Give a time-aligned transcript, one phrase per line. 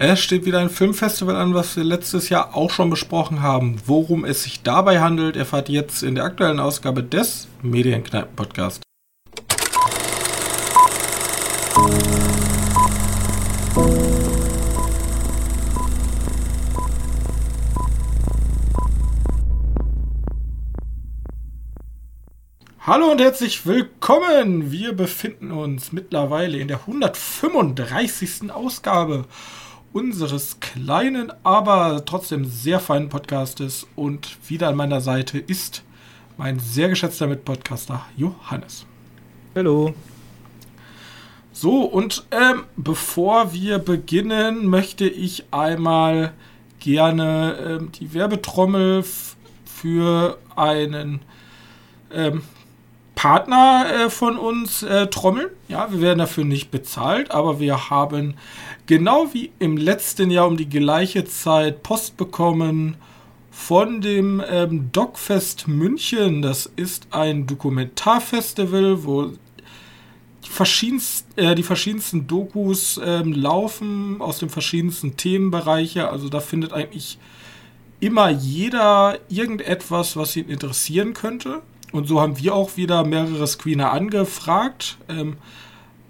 [0.00, 3.82] Es steht wieder ein Filmfestival an, was wir letztes Jahr auch schon besprochen haben.
[3.84, 8.80] Worum es sich dabei handelt, erfahrt ihr jetzt in der aktuellen Ausgabe des Medienkneipen-Podcast.
[22.86, 24.70] Hallo und herzlich willkommen!
[24.70, 28.52] Wir befinden uns mittlerweile in der 135.
[28.52, 29.24] Ausgabe
[29.98, 33.84] unseres kleinen, aber trotzdem sehr feinen Podcastes.
[33.96, 35.82] Und wieder an meiner Seite ist
[36.36, 38.86] mein sehr geschätzter Mitpodcaster Johannes.
[39.56, 39.94] Hallo.
[41.52, 46.32] So, und ähm, bevor wir beginnen, möchte ich einmal
[46.78, 49.04] gerne ähm, die Werbetrommel
[49.64, 51.22] für einen
[52.14, 52.42] ähm,
[53.16, 55.48] Partner äh, von uns äh, trommeln.
[55.66, 58.36] Ja, wir werden dafür nicht bezahlt, aber wir haben
[58.88, 62.96] genau wie im letzten Jahr um die gleiche Zeit Post bekommen
[63.52, 66.42] von dem ähm, Dogfest München.
[66.42, 74.48] Das ist ein Dokumentarfestival, wo die, verschiedenst, äh, die verschiedensten Dokus ähm, laufen aus den
[74.48, 76.02] verschiedensten Themenbereichen.
[76.02, 77.18] Also da findet eigentlich
[78.00, 81.60] immer jeder irgendetwas, was ihn interessieren könnte.
[81.92, 84.96] Und so haben wir auch wieder mehrere Screener angefragt.
[85.10, 85.36] Ähm,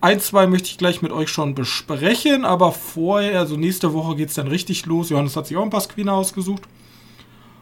[0.00, 4.28] ein, zwei möchte ich gleich mit euch schon besprechen, aber vorher, also nächste Woche geht
[4.28, 5.10] es dann richtig los.
[5.10, 6.62] Johannes hat sich auch ein paar Screener ausgesucht.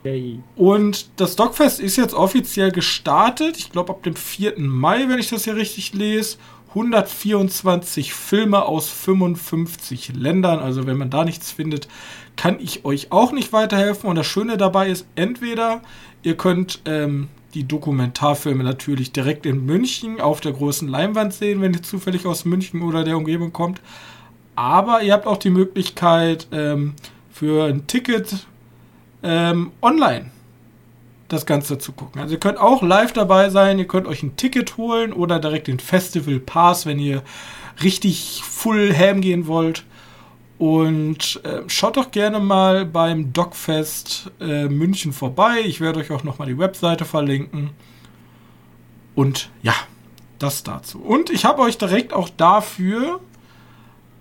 [0.04, 0.40] Yay.
[0.54, 3.56] Und das Dogfest ist jetzt offiziell gestartet.
[3.56, 4.54] Ich glaube ab dem 4.
[4.58, 6.36] Mai, wenn ich das hier richtig lese.
[6.68, 10.58] 124 Filme aus 55 Ländern.
[10.58, 11.88] Also wenn man da nichts findet,
[12.36, 14.08] kann ich euch auch nicht weiterhelfen.
[14.08, 15.80] Und das Schöne dabei ist, entweder
[16.22, 21.72] ihr könnt ähm, die Dokumentarfilme natürlich direkt in München auf der großen Leinwand sehen, wenn
[21.72, 23.80] ihr zufällig aus München oder der Umgebung kommt.
[24.56, 26.92] Aber ihr habt auch die Möglichkeit ähm,
[27.32, 28.46] für ein Ticket
[29.22, 30.30] ähm, online
[31.28, 32.20] das Ganze zu gucken.
[32.20, 35.66] Also ihr könnt auch live dabei sein, ihr könnt euch ein Ticket holen oder direkt
[35.66, 37.22] den Festival Pass, wenn ihr
[37.82, 39.84] richtig full ham gehen wollt.
[40.58, 45.60] Und äh, schaut doch gerne mal beim Dogfest äh, München vorbei.
[45.64, 47.70] Ich werde euch auch nochmal die Webseite verlinken.
[49.14, 49.74] Und ja,
[50.38, 51.00] das dazu.
[51.00, 53.20] Und ich habe euch direkt auch dafür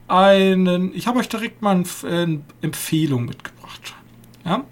[0.08, 3.94] einen, ich habe euch direkt mal eine äh, Empfehlung mitgebracht.
[4.44, 4.64] Ja?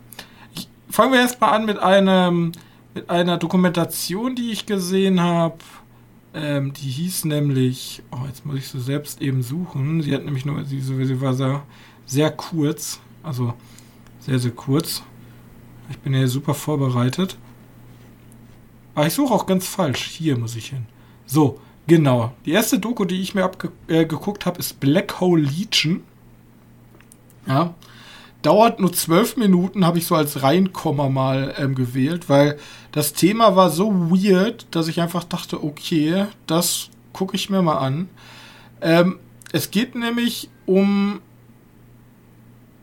[0.56, 2.52] Ich, fangen wir erstmal an mit einem,
[2.94, 5.58] mit einer Dokumentation, die ich gesehen habe.
[6.34, 10.02] Ähm, die hieß nämlich, oh, jetzt muss ich sie selbst eben suchen.
[10.02, 11.64] Sie hat nämlich nur, sie, sie war sehr,
[12.06, 13.54] sehr kurz, also
[14.20, 15.04] sehr, sehr kurz.
[15.90, 17.38] Ich bin ja super vorbereitet.
[18.96, 20.06] Aber ich suche auch ganz falsch.
[20.06, 20.86] Hier muss ich hin.
[21.26, 22.34] So, genau.
[22.46, 26.04] Die erste Doku, die ich mir abgeguckt äh, habe, ist Black Hole Legion.
[27.48, 27.76] Ja
[28.44, 32.60] dauert nur zwölf Minuten, habe ich so als Reinkomma mal ähm, gewählt, weil
[32.92, 37.78] das Thema war so weird, dass ich einfach dachte, okay, das gucke ich mir mal
[37.78, 38.10] an.
[38.82, 39.20] Ähm,
[39.52, 41.22] es geht nämlich um,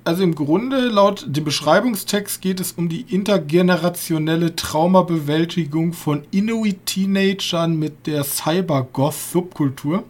[0.05, 8.07] also im Grunde laut dem Beschreibungstext geht es um die intergenerationelle Traumabewältigung von Inuit-Teenagern mit
[8.07, 10.05] der Cyber-Goth-Subkultur.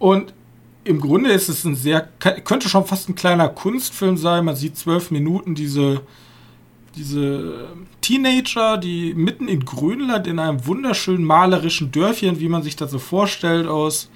[0.00, 0.32] Und
[0.88, 4.46] im Grunde ist es ein sehr, könnte schon fast ein kleiner Kunstfilm sein.
[4.46, 6.00] Man sieht zwölf Minuten diese,
[6.96, 7.68] diese
[8.00, 12.98] Teenager, die mitten in Grönland in einem wunderschönen malerischen Dörfchen, wie man sich das so
[12.98, 14.08] vorstellt, aus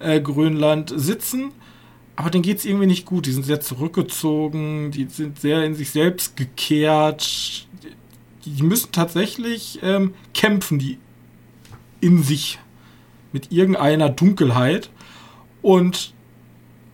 [0.00, 1.52] äh, Grönland sitzen.
[2.16, 3.26] Aber denen geht es irgendwie nicht gut.
[3.26, 7.68] Die sind sehr zurückgezogen, die sind sehr in sich selbst gekehrt.
[8.44, 10.98] Die müssen tatsächlich ähm, kämpfen, die
[12.00, 12.58] in sich
[13.32, 14.90] mit irgendeiner Dunkelheit.
[15.62, 16.12] Und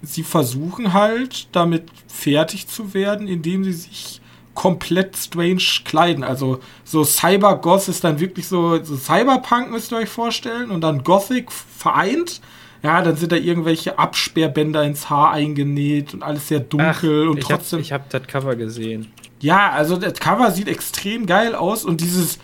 [0.03, 4.21] sie versuchen halt damit fertig zu werden, indem sie sich
[4.55, 6.25] komplett strange kleiden.
[6.25, 11.03] Also so Cyber-Goth ist dann wirklich so, so Cyberpunk müsst ihr euch vorstellen und dann
[11.03, 12.41] Gothic vereint.
[12.83, 17.39] Ja, dann sind da irgendwelche Absperrbänder ins Haar eingenäht und alles sehr dunkel Ach, und
[17.39, 17.79] ich trotzdem.
[17.79, 19.11] Hab, ich habe das Cover gesehen.
[19.41, 22.39] Ja, also das Cover sieht extrem geil aus und dieses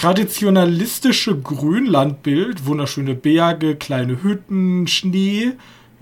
[0.00, 5.52] traditionalistische Grönlandbild, wunderschöne Berge, kleine Hütten, Schnee,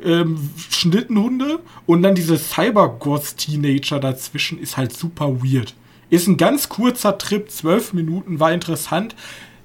[0.01, 5.75] ähm, Schnittenhunde und dann diese Cyber-Goth-Teenager dazwischen ist halt super weird.
[6.11, 9.17] Ist ein ganz kurzer Trip, zwölf Minuten, war interessant.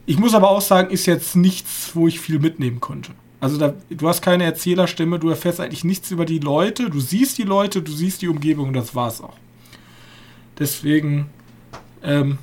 [0.07, 3.11] Ich muss aber auch sagen, ist jetzt nichts, wo ich viel mitnehmen konnte.
[3.39, 7.37] Also da, du hast keine Erzählerstimme, du erfährst eigentlich nichts über die Leute, du siehst
[7.37, 9.37] die Leute, du siehst die Umgebung, das war's auch.
[10.57, 11.27] Deswegen,
[12.01, 12.39] ähm,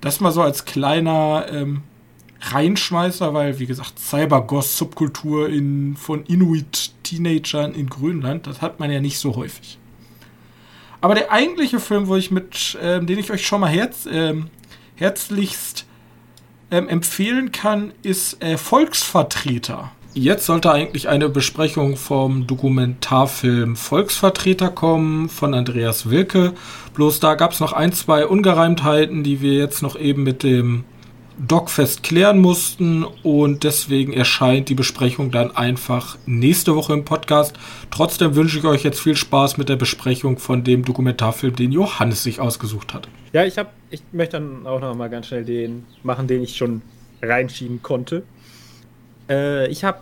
[0.00, 1.82] das mal so als kleiner ähm,
[2.40, 9.18] Reinschmeißer, weil, wie gesagt, Cybergoss-Subkultur in, von Inuit-Teenagern in Grönland, das hat man ja nicht
[9.18, 9.78] so häufig.
[11.00, 14.50] Aber der eigentliche Film, wo ich mit, ähm, den ich euch schon mal herz, ähm,
[14.96, 15.86] herzlichst
[16.70, 19.92] ähm, empfehlen kann, ist äh, Volksvertreter.
[20.14, 26.54] Jetzt sollte eigentlich eine Besprechung vom Dokumentarfilm Volksvertreter kommen von Andreas Wilke.
[26.94, 30.84] Bloß da gab es noch ein, zwei Ungereimtheiten, die wir jetzt noch eben mit dem
[31.38, 37.56] Dogfest klären mussten und deswegen erscheint die Besprechung dann einfach nächste Woche im Podcast.
[37.92, 42.24] Trotzdem wünsche ich euch jetzt viel Spaß mit der Besprechung von dem Dokumentarfilm, den Johannes
[42.24, 43.08] sich ausgesucht hat.
[43.32, 46.56] Ja, ich habe, ich möchte dann auch noch mal ganz schnell den machen, den ich
[46.56, 46.82] schon
[47.22, 48.24] reinschieben konnte.
[49.28, 50.00] Äh, ich habe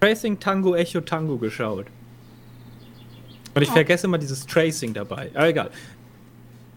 [0.00, 1.86] Tracing Tango Echo Tango geschaut.
[3.54, 3.72] Und ich oh.
[3.72, 5.30] vergesse immer dieses Tracing dabei.
[5.34, 5.70] Aber egal.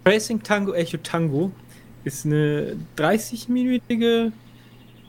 [0.04, 1.52] Tracing Tango Echo Tango
[2.04, 4.32] ist eine 30-minütige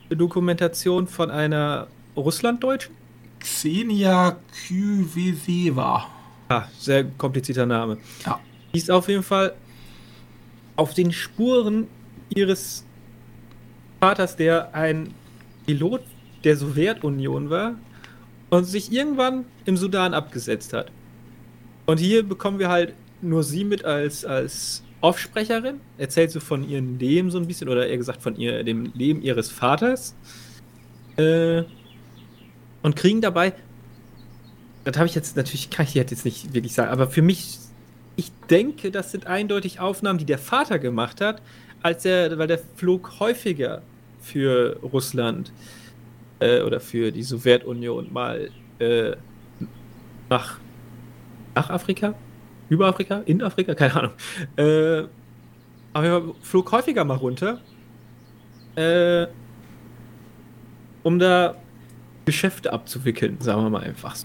[0.09, 2.93] Dokumentation von einer Russlanddeutschen.
[3.39, 4.37] Xenia
[4.67, 6.07] Kyveseva.
[6.49, 7.97] Ah, sehr komplizierter Name.
[8.25, 8.39] Ja.
[8.73, 9.53] Die ist auf jeden Fall
[10.75, 11.87] auf den Spuren
[12.29, 12.85] ihres
[13.99, 15.13] Vaters, der ein
[15.65, 16.03] Pilot
[16.43, 17.75] der Sowjetunion war
[18.49, 20.91] und sich irgendwann im Sudan abgesetzt hat.
[21.85, 26.97] Und hier bekommen wir halt nur sie mit als, als Offsprecherin, erzählt so von ihrem
[26.97, 30.15] Leben so ein bisschen, oder eher gesagt von ihr, dem Leben ihres Vaters.
[31.17, 31.63] Äh,
[32.81, 33.53] und kriegen dabei,
[34.83, 37.59] das habe ich jetzt natürlich, kann ich jetzt nicht wirklich sagen, aber für mich,
[38.15, 41.41] ich denke, das sind eindeutig Aufnahmen, die der Vater gemacht hat,
[41.81, 43.81] als er, weil der flog häufiger
[44.21, 45.51] für Russland
[46.39, 48.49] äh, oder für die Sowjetunion mal
[48.79, 49.11] äh,
[50.29, 50.59] nach,
[51.55, 52.15] nach Afrika
[52.69, 54.13] über Afrika, in Afrika, keine Ahnung.
[54.55, 55.03] Äh,
[55.93, 57.59] aber er flog häufiger mal runter,
[58.75, 59.27] äh,
[61.03, 61.55] um da
[62.25, 64.15] Geschäfte abzuwickeln, sagen wir mal einfach.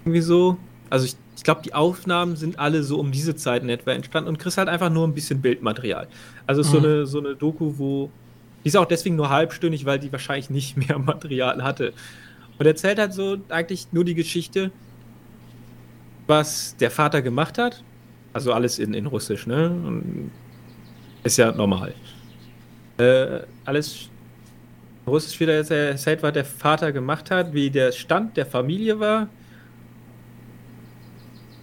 [0.05, 0.57] irgendwie so,
[0.89, 4.29] also ich, ich glaube, die Aufnahmen sind alle so um diese Zeit in etwa entstanden
[4.29, 6.09] und kriegst halt einfach nur ein bisschen Bildmaterial.
[6.49, 6.67] Also mhm.
[6.67, 8.11] so, eine, so eine Doku, wo
[8.65, 11.93] die ist auch deswegen nur halbstündig, weil die wahrscheinlich nicht mehr Material hatte.
[12.59, 14.73] Und erzählt halt so eigentlich nur die Geschichte,
[16.27, 17.85] was der Vater gemacht hat.
[18.33, 19.71] Also alles in, in Russisch, ne?
[19.71, 20.33] Und
[21.23, 21.95] ist ja normal.
[22.99, 24.09] Äh, alles
[25.07, 29.29] Russisch wieder erzählt, was der Vater gemacht hat, wie der Stand der Familie war.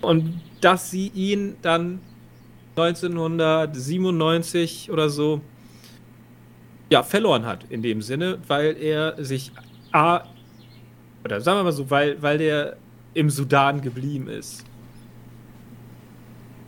[0.02, 2.00] Und dass sie ihn dann
[2.76, 5.42] 1997 oder so
[6.90, 9.52] ja, verloren hat in dem Sinne, weil er sich
[9.92, 10.24] A,
[11.24, 12.78] oder sagen wir mal so, weil, weil der
[13.14, 14.64] im Sudan geblieben ist.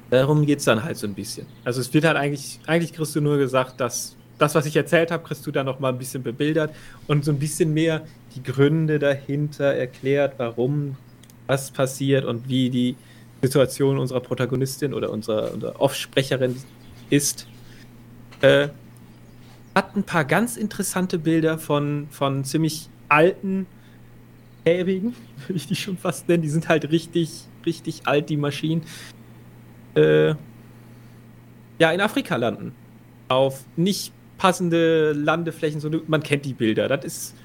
[0.09, 1.45] Darum geht es dann halt so ein bisschen.
[1.65, 5.11] Also es wird halt eigentlich, eigentlich kriegst du nur gesagt, dass das, was ich erzählt
[5.11, 6.73] habe, kriegst du dann noch mal ein bisschen bebildert
[7.07, 10.95] und so ein bisschen mehr die Gründe dahinter erklärt, warum
[11.47, 12.95] was passiert und wie die
[13.41, 16.55] Situation unserer Protagonistin oder unserer, unserer Offsprecherin
[17.09, 17.47] ist.
[18.41, 18.69] Äh,
[19.75, 23.67] hat ein paar ganz interessante Bilder von, von ziemlich alten
[24.65, 25.15] Käfigen,
[25.47, 26.43] würde ich die schon fast nennen.
[26.43, 28.83] Die sind halt richtig, richtig alt, die Maschinen.
[29.95, 30.33] Äh,
[31.79, 32.73] ja, in Afrika landen.
[33.27, 36.87] Auf nicht passende Landeflächen, so, man kennt die Bilder.
[36.87, 37.35] Das ist.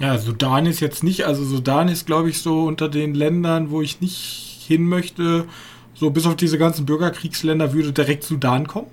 [0.00, 3.82] Ja, Sudan ist jetzt nicht, also Sudan ist, glaube ich, so unter den Ländern, wo
[3.82, 5.46] ich nicht hin möchte.
[5.94, 8.88] So bis auf diese ganzen Bürgerkriegsländer würde direkt Sudan kommen.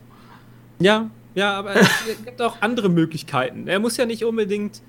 [0.80, 1.90] Ja, ja, aber es
[2.26, 3.68] gibt auch andere Möglichkeiten.
[3.68, 4.82] Er muss ja nicht unbedingt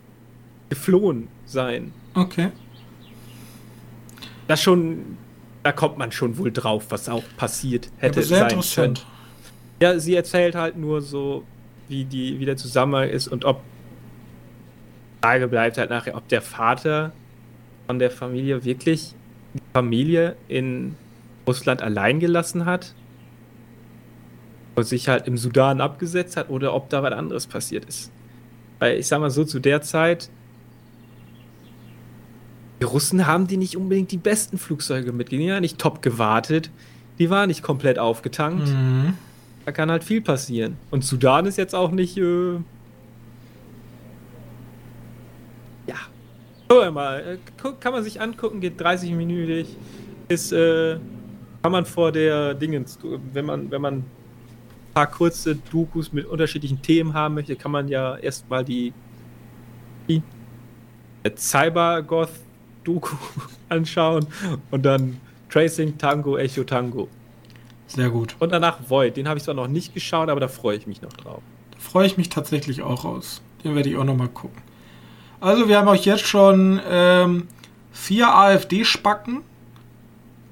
[0.69, 1.93] geflohen sein.
[2.15, 2.51] Okay.
[4.49, 5.17] Das schon,
[5.63, 8.99] da kommt man schon wohl drauf, was auch passiert hätte ja, sehr sein interessant.
[8.99, 9.11] können.
[9.81, 11.45] Ja, sie erzählt halt nur so,
[11.89, 13.61] wie, die, wie der Zusammenhang ist und ob.
[15.23, 17.13] Frage bleibt halt nachher, ob der Vater
[17.87, 19.15] von der Familie wirklich
[19.55, 20.95] die Familie in
[21.47, 22.95] Russland allein gelassen hat
[24.77, 28.11] und sich halt im Sudan abgesetzt hat oder ob da was anderes passiert ist.
[28.79, 30.31] Weil ich sag mal so, zu der Zeit,
[32.81, 36.71] die Russen haben die nicht unbedingt die besten Flugzeuge mitgegeben, die waren nicht top gewartet,
[37.19, 38.69] die waren nicht komplett aufgetankt.
[38.69, 39.15] Mhm.
[39.67, 40.79] Da kann halt viel passieren.
[40.91, 42.17] Und Sudan ist jetzt auch nicht.
[42.17, 42.61] Äh
[45.91, 45.97] ja.
[46.69, 49.67] Guck mal, äh, kann man sich angucken, geht 30 Minuten.
[50.29, 50.99] Ist, äh,
[51.63, 52.99] kann man vor der Dingens,
[53.33, 54.05] wenn man, wenn man
[54.95, 58.93] paar kurze Dokus mit unterschiedlichen Themen haben möchte, kann man ja erstmal die,
[60.09, 60.23] die
[61.37, 63.17] Cybergoth-Doku
[63.69, 64.27] anschauen
[64.71, 67.09] und dann Tracing Tango Echo Tango.
[67.87, 68.37] Sehr gut.
[68.39, 69.17] Und danach Void.
[69.17, 71.43] Den habe ich zwar noch nicht geschaut, aber da freue ich mich noch drauf.
[71.73, 73.43] Da freue ich mich tatsächlich auch aus.
[73.65, 74.63] Den werde ich auch nochmal gucken.
[75.41, 77.49] Also, wir haben euch jetzt schon ähm,
[77.93, 79.41] vier AfD-Spacken,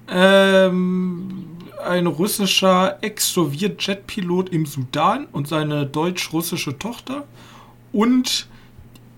[0.08, 1.44] ähm,
[1.84, 7.24] ein russischer Ex-Sowjet-Jetpilot im Sudan und seine deutsch-russische Tochter
[7.92, 8.48] und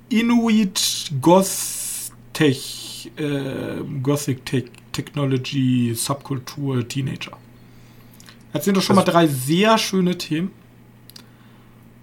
[0.08, 7.36] Inuit Gothic, äh, Gothic Te Technology Subkultur Teenager.
[8.52, 10.50] Das sind doch schon mal drei sehr schöne Themen.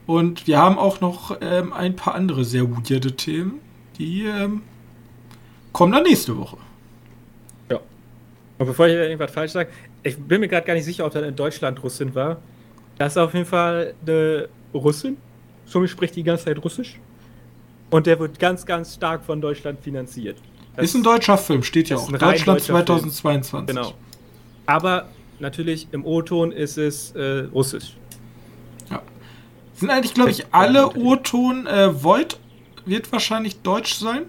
[0.07, 3.59] Und wir haben auch noch ähm, ein paar andere sehr weirde Themen,
[3.99, 4.63] die ähm,
[5.73, 6.57] kommen dann nächste Woche.
[7.69, 7.81] Ja.
[8.57, 9.69] Und bevor ich irgendwas falsch sage,
[10.03, 12.37] ich bin mir gerade gar nicht sicher, ob das in Deutschland Russin war.
[12.97, 15.17] Das ist auf jeden Fall eine Russin.
[15.65, 16.97] Somit spricht die ganze Zeit Russisch.
[17.89, 20.37] Und der wird ganz, ganz stark von Deutschland finanziert.
[20.77, 22.09] Das ist ein deutscher Film, steht ja auch.
[22.09, 23.49] Deutschland 2022.
[23.49, 23.65] Film.
[23.65, 23.93] Genau.
[24.65, 25.09] Aber
[25.39, 27.97] natürlich im O-Ton ist es äh, Russisch.
[29.77, 31.67] Sind eigentlich, glaube ich, alle O-Ton.
[31.67, 32.39] Äh, Void
[32.85, 34.23] wird wahrscheinlich deutsch sein.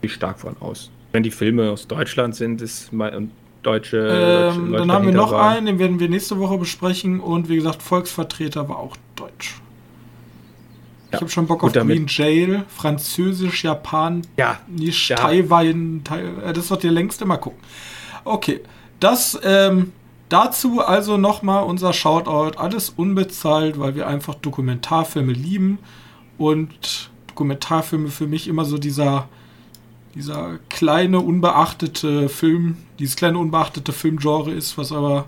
[0.00, 0.90] Ich stark von aus.
[1.12, 3.32] Wenn die Filme aus Deutschland sind, ist mein
[3.62, 4.52] deutsche.
[4.56, 7.20] Ähm, dann haben wir noch einen, den werden wir nächste Woche besprechen.
[7.20, 9.60] Und wie gesagt, Volksvertreter war auch deutsch.
[11.10, 11.16] Ja.
[11.16, 14.58] Ich habe schon Bock auf Green Jail, Französisch, Japan, ja.
[14.68, 15.16] nicht ja.
[15.16, 16.02] Taiwan.
[16.44, 17.58] Äh, das wird ihr längst immer gucken.
[18.24, 18.60] Okay,
[19.00, 19.92] das ähm,
[20.30, 22.58] dazu also nochmal unser Shoutout.
[22.58, 25.78] Alles unbezahlt, weil wir einfach Dokumentarfilme lieben.
[26.38, 29.28] Und Dokumentarfilme für mich immer so dieser,
[30.14, 35.26] dieser kleine, unbeachtete Film, dieses kleine, unbeachtete Filmgenre ist, was aber.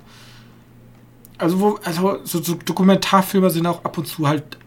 [1.37, 4.59] Also, wo, also so, so Dokumentarfilme sind auch ab und zu halt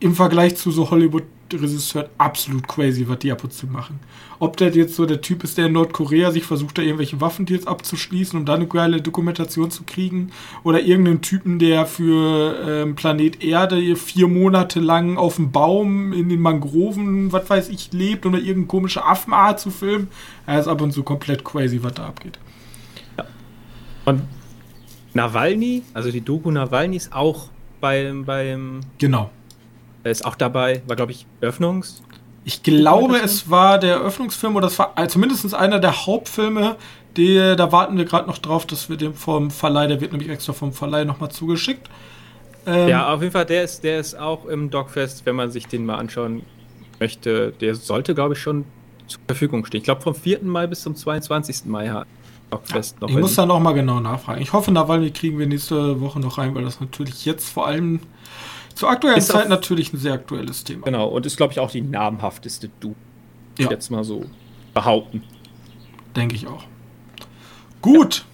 [0.00, 0.90] im Vergleich zu so
[1.46, 4.00] Hollywood-Regisseuren absolut crazy, was die ab und zu machen.
[4.38, 7.66] Ob der jetzt so der Typ ist, der in Nordkorea sich versucht, da irgendwelche Waffendeals
[7.66, 10.30] abzuschließen, um dann eine geile Dokumentation zu kriegen,
[10.62, 16.28] oder irgendeinen Typen, der für ähm, Planet Erde vier Monate lang auf dem Baum in
[16.28, 20.08] den Mangroven, was weiß ich, lebt, oder irgendeine komische Affenart zu filmen.
[20.46, 22.38] Er ist ab und zu komplett crazy, was da abgeht.
[23.16, 23.24] Ja.
[24.04, 24.22] Und
[25.14, 27.48] Nawalny, also die Doku Nawalny ist auch
[27.80, 29.30] beim, beim genau
[30.10, 32.02] ist auch dabei, war, glaube ich, Öffnungs.
[32.44, 36.76] Ich glaube, es war der Eröffnungsfilm oder es war äh, zumindest einer der Hauptfilme.
[37.16, 40.30] Die, da warten wir gerade noch drauf, dass wir den vom Verleih, der wird nämlich
[40.30, 41.88] extra vom Verleih nochmal zugeschickt.
[42.66, 45.66] Ähm, ja, auf jeden Fall, der ist, der ist auch im Dogfest, wenn man sich
[45.66, 46.42] den mal anschauen
[47.00, 47.52] möchte.
[47.60, 48.64] Der sollte, glaube ich, schon
[49.06, 49.78] zur Verfügung stehen.
[49.78, 50.42] Ich glaube, vom 4.
[50.42, 51.64] Mai bis zum 22.
[51.66, 52.06] Mai hat
[52.50, 53.08] Dogfest ja, noch.
[53.08, 54.42] Ich muss da nochmal genau nachfragen.
[54.42, 58.00] Ich hoffe, Nawalny kriegen wir nächste Woche noch rein, weil das natürlich jetzt vor allem
[58.76, 60.84] zur aktuellen ist Zeit natürlich ein sehr aktuelles Thema.
[60.84, 62.94] Genau, und ist, glaube ich, auch die namhafteste Du.
[63.58, 63.70] Ja.
[63.70, 64.26] Jetzt mal so
[64.74, 65.22] behaupten.
[66.14, 66.62] Denke ich auch.
[67.80, 68.26] Gut.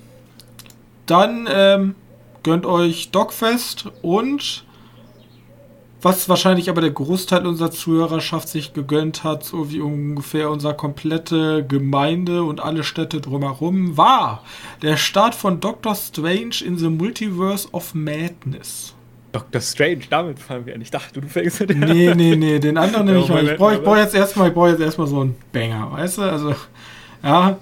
[1.06, 1.94] Dann ähm,
[2.42, 4.64] gönnt euch Dogfest und
[6.00, 11.64] was wahrscheinlich aber der Großteil unserer Zuhörerschaft sich gegönnt hat, so wie ungefähr unsere komplette
[11.64, 14.42] Gemeinde und alle Städte drumherum, war
[14.82, 18.96] der Start von Doctor Strange in the Multiverse of Madness.
[19.32, 20.82] Doctor Strange, damit fangen wir an.
[20.82, 23.46] Ich dachte, du fängst mit Nee, nee, nee, den anderen nehme ich mal.
[23.48, 24.68] Ich brauche brauch jetzt erstmal brauch
[25.06, 26.22] so einen Banger, weißt du?
[26.22, 26.54] Also,
[27.22, 27.58] ja.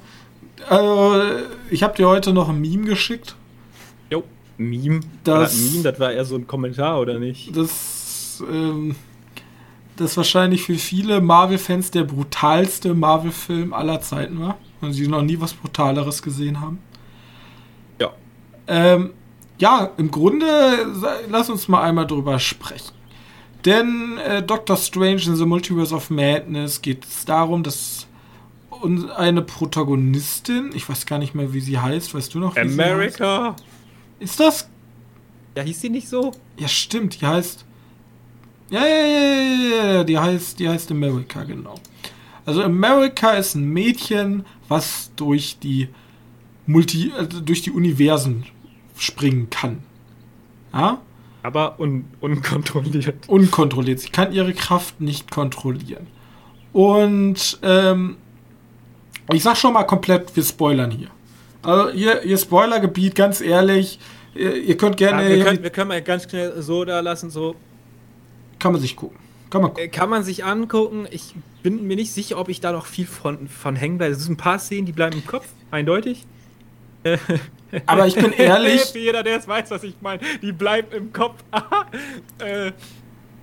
[0.68, 1.22] Also,
[1.70, 3.36] ich habe dir heute noch ein Meme geschickt.
[4.10, 4.24] Jo,
[4.58, 5.00] Meme.
[5.22, 7.56] Das, das Meme, das war eher so ein Kommentar, oder nicht?
[7.56, 8.96] Das, ähm,
[9.96, 14.58] das wahrscheinlich für viele Marvel-Fans der brutalste Marvel-Film aller Zeiten war.
[14.80, 16.78] Und sie noch nie was Brutaleres gesehen haben.
[18.00, 18.12] Ja.
[18.66, 19.10] Ähm,
[19.60, 20.86] ja, im Grunde,
[21.28, 22.92] lass uns mal einmal drüber sprechen.
[23.64, 28.06] Denn äh, Doctor Strange in the Multiverse of Madness geht es darum, dass
[29.16, 32.56] eine Protagonistin, ich weiß gar nicht mehr, wie sie heißt, weißt du noch?
[32.56, 33.54] Wie America!
[34.18, 34.68] Ist das?
[35.54, 36.32] Ja, hieß sie nicht so?
[36.56, 37.66] Ja, stimmt, die heißt.
[38.70, 41.74] Ja, ja, ja, ja, die heißt, die heißt America, genau.
[42.46, 45.88] Also America ist ein Mädchen, was durch die
[46.66, 48.46] Multi, also durch die Universen
[49.00, 49.82] springen kann.
[50.72, 51.00] Ja?
[51.42, 53.28] Aber un unkontrolliert.
[53.28, 54.00] Unkontrolliert.
[54.00, 56.06] Sie kann ihre Kraft nicht kontrollieren.
[56.72, 58.16] Und ähm,
[59.32, 61.08] ich sag schon mal komplett, wir spoilern hier.
[61.62, 63.98] Also hier, ihr Spoilergebiet, ganz ehrlich,
[64.34, 65.22] ihr, ihr könnt gerne.
[65.28, 67.56] Ja, wir, können, wir können mal ganz schnell so da lassen, so.
[68.58, 69.18] Kann man sich gucken.
[69.48, 69.84] Kann man, gucken.
[69.84, 71.06] Äh, kann man sich angucken.
[71.10, 74.12] Ich bin mir nicht sicher, ob ich da noch viel von, von hängen bleibe.
[74.12, 76.26] Es sind ein paar Szenen, die bleiben im Kopf, eindeutig.
[77.86, 78.82] Aber ich bin ehrlich.
[78.82, 81.42] Für jeder, der es weiß, was ich meine, die bleibt im Kopf.
[82.38, 82.72] äh,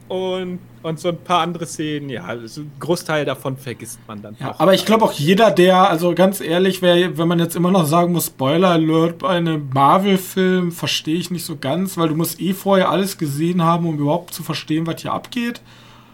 [0.08, 2.10] und, und so ein paar andere Szenen.
[2.10, 4.38] Ja, also ein Großteil davon vergisst man dann.
[4.40, 7.72] Ja, aber ich glaube auch jeder, der, also ganz ehrlich, wer, wenn man jetzt immer
[7.72, 12.16] noch sagen muss, Spoiler Alert bei einem Marvel-Film, verstehe ich nicht so ganz, weil du
[12.16, 15.62] musst eh vorher alles gesehen haben, um überhaupt zu verstehen, was hier abgeht.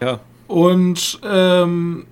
[0.00, 0.18] Ja.
[0.48, 2.06] Und ähm,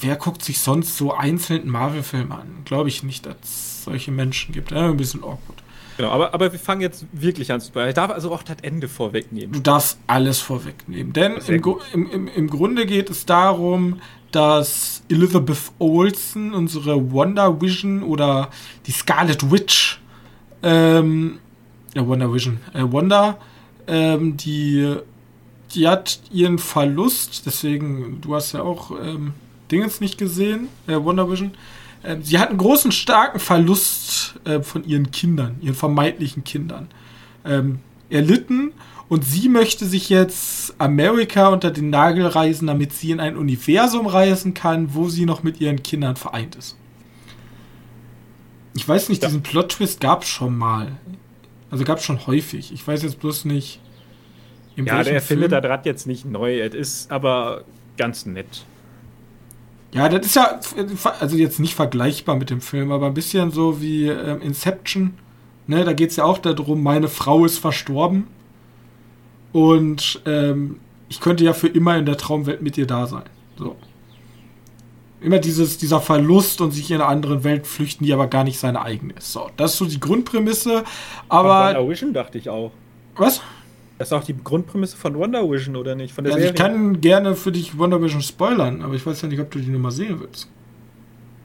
[0.00, 2.62] wer guckt sich sonst so einzelnen Marvel-Film an?
[2.64, 4.70] Glaube ich nicht, dass es solche Menschen gibt.
[4.70, 5.62] Ja, ein bisschen awkward.
[5.96, 7.88] Genau, aber, aber wir fangen jetzt wirklich an zu spoilern.
[7.88, 9.52] Ich darf also auch das Ende vorwegnehmen.
[9.52, 11.12] Du darfst alles vorwegnehmen.
[11.12, 18.04] Denn im, im, im, im Grunde geht es darum, dass Elizabeth Olsen, unsere Wonder Vision
[18.04, 18.50] oder
[18.86, 20.00] die Scarlet Witch,
[20.62, 21.38] ähm,
[21.94, 23.38] ja, Wonder Vision, äh, Wanda,
[23.88, 24.94] ähm, die,
[25.74, 29.32] die hat ihren Verlust, deswegen, du hast ja auch ähm,
[29.70, 31.52] Dingens nicht gesehen, äh, Wonder Vision,
[32.22, 36.88] sie hat einen großen, starken Verlust äh, von ihren Kindern, ihren vermeintlichen Kindern,
[37.44, 38.72] ähm, erlitten.
[39.08, 44.06] Und sie möchte sich jetzt Amerika unter den Nagel reißen, damit sie in ein Universum
[44.06, 46.76] reisen kann, wo sie noch mit ihren Kindern vereint ist.
[48.74, 49.28] Ich weiß nicht, ja.
[49.28, 50.98] diesen Plot-Twist gab es schon mal.
[51.70, 52.72] Also gab es schon häufig.
[52.72, 53.80] Ich weiß jetzt bloß nicht.
[54.76, 56.60] ja, der findet das Rad jetzt nicht neu.
[56.60, 57.64] Es ist aber
[57.96, 58.64] ganz nett.
[59.92, 60.60] Ja, das ist ja,
[61.20, 65.14] also jetzt nicht vergleichbar mit dem Film, aber ein bisschen so wie ähm, Inception.
[65.66, 68.26] Ne, da geht es ja auch darum, meine Frau ist verstorben.
[69.52, 73.24] Und ähm, ich könnte ja für immer in der Traumwelt mit ihr da sein.
[73.56, 73.76] So.
[75.20, 78.58] Immer dieses, dieser Verlust und sich in eine andere Welt flüchten, die aber gar nicht
[78.58, 79.32] seine eigene ist.
[79.32, 80.84] So, das ist so die Grundprämisse.
[81.28, 81.74] Aber.
[81.74, 82.72] Von Vision dachte ich auch.
[83.16, 83.40] Was?
[83.98, 86.14] Das ist auch die Grundprämisse von Wonder Vision, oder nicht?
[86.14, 86.54] Von der also Serie?
[86.54, 89.58] ich kann gerne für dich Wonder Vision spoilern, aber ich weiß ja nicht, ob du
[89.58, 90.48] die Nummer sehen willst.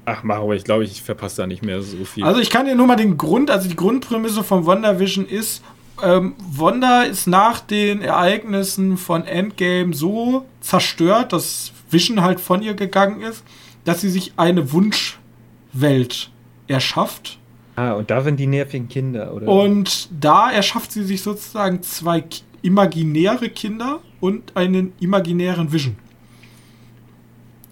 [0.05, 2.23] Ach, mach, aber ich glaube, ich verpasse da nicht mehr so viel.
[2.23, 5.63] Also ich kann dir nur mal den Grund, also die Grundprämisse von Wonder Vision ist,
[6.01, 12.73] ähm, Wanda ist nach den Ereignissen von Endgame so zerstört, dass Vision halt von ihr
[12.73, 13.43] gegangen ist,
[13.85, 16.31] dass sie sich eine Wunschwelt
[16.67, 17.39] erschafft
[17.75, 19.47] Ah, und da sind die nervigen Kinder, oder?
[19.47, 22.23] Und da erschafft sie sich sozusagen zwei
[22.61, 25.97] imaginäre Kinder und einen imaginären Vision.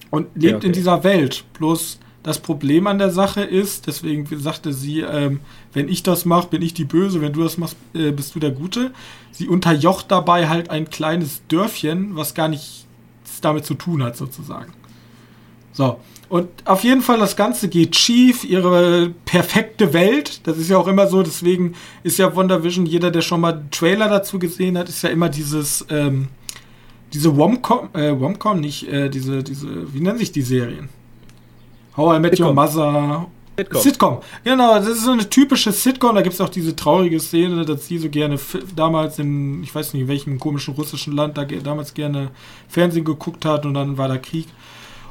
[0.10, 0.68] Und lebt ja, okay.
[0.68, 1.46] in dieser Welt.
[1.54, 5.40] Bloß das Problem an der Sache ist, deswegen sagte sie, ähm,
[5.74, 8.40] wenn ich das mache, bin ich die Böse, wenn du das machst, äh, bist du
[8.40, 8.92] der Gute.
[9.32, 12.86] Sie unterjocht dabei halt ein kleines Dörfchen, was gar nichts
[13.42, 14.74] damit zu tun hat, sozusagen.
[15.72, 16.00] So,
[16.32, 20.48] und auf jeden Fall, das Ganze geht schief, ihre perfekte Welt.
[20.48, 23.70] Das ist ja auch immer so, deswegen ist ja WandaVision, jeder, der schon mal einen
[23.70, 26.30] Trailer dazu gesehen hat, ist ja immer dieses, ähm,
[27.12, 30.88] diese Womcom, äh, Womcom, nicht, äh, diese, diese, wie nennen sich die Serien?
[31.98, 32.48] How I Met Sitcom.
[32.48, 33.28] Your Mother.
[33.58, 33.82] Sitcom.
[33.82, 34.20] Sitcom.
[34.46, 36.16] Genau, das ist so eine typische Sitcom.
[36.16, 38.40] Da gibt es auch diese traurige Szene, dass sie so gerne
[38.74, 42.32] damals in, ich weiß nicht, in welchem komischen russischen Land da damals gerne
[42.70, 44.48] Fernsehen geguckt hat und dann war da Krieg.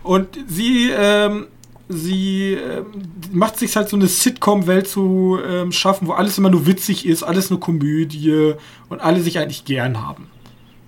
[0.02, 1.46] Und sie, ähm,
[1.88, 2.86] sie ähm,
[3.32, 7.22] macht sich halt so eine Sitcom-Welt zu ähm, schaffen, wo alles immer nur witzig ist,
[7.22, 8.54] alles eine Komödie
[8.88, 10.28] und alle sich eigentlich gern haben.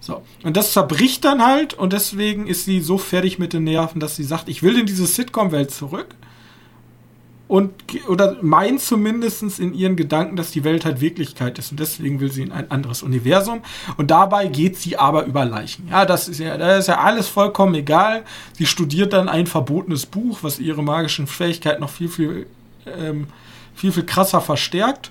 [0.01, 0.23] So.
[0.43, 4.17] Und das zerbricht dann halt und deswegen ist sie so fertig mit den Nerven, dass
[4.17, 6.17] sie sagt, ich will in diese Sitcom-Welt zurück
[7.53, 7.75] und
[8.09, 12.33] oder meint zumindest in ihren Gedanken, dass die Welt halt Wirklichkeit ist und deswegen will
[12.33, 13.61] sie in ein anderes Universum
[13.99, 15.87] und dabei geht sie aber über Leichen.
[15.91, 18.23] Ja, das ist ja, das ist ja alles vollkommen egal.
[18.55, 22.47] Sie studiert dann ein verbotenes Buch, was ihre magischen Fähigkeiten noch viel, viel,
[22.87, 23.27] ähm,
[23.75, 25.11] viel, viel krasser verstärkt.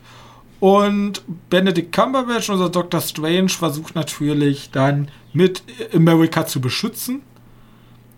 [0.59, 3.01] Und Benedict Cumberbatch, unser Dr.
[3.01, 5.61] Strange, versucht natürlich dann mit
[5.93, 7.21] America zu beschützen,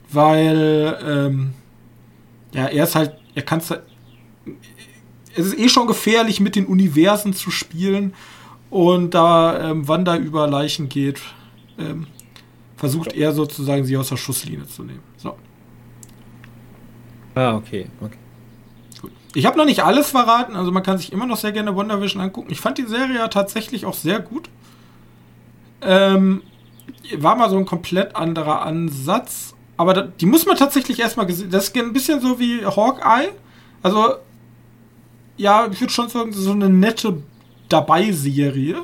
[0.09, 1.53] weil ähm,
[2.53, 3.73] ja, er ist halt, er kann es
[5.35, 8.13] es ist eh schon gefährlich, mit den Universen zu spielen.
[8.69, 11.21] Und da ähm, Wanda über Leichen geht,
[11.77, 12.07] ähm,
[12.75, 15.03] versucht er sozusagen, sie aus der Schusslinie zu nehmen.
[15.17, 15.35] So.
[17.35, 17.87] Ah, okay.
[18.01, 18.17] okay.
[19.01, 19.11] Gut.
[19.35, 22.21] Ich habe noch nicht alles verraten, also man kann sich immer noch sehr gerne WandaVision
[22.21, 22.51] angucken.
[22.51, 24.49] Ich fand die Serie ja tatsächlich auch sehr gut.
[25.81, 26.41] Ähm,
[27.17, 29.55] war mal so ein komplett anderer Ansatz.
[29.77, 31.49] Aber da, die muss man tatsächlich erstmal gesehen.
[31.49, 33.29] Das ist ein bisschen so wie Hawkeye.
[33.81, 34.15] Also
[35.43, 37.21] ja, ich würde schon sagen, so eine nette
[37.67, 38.81] Dabei-Serie.